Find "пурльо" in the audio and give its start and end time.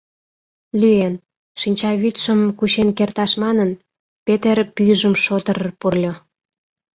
5.79-6.13